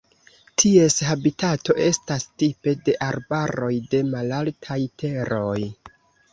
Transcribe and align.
Ties 0.61 0.95
habitato 1.09 1.75
estas 1.89 2.25
tipe 2.43 2.75
de 2.89 2.97
arbaroj 3.11 3.71
de 3.95 4.03
malaltaj 4.11 4.83
teroj. 5.05 5.57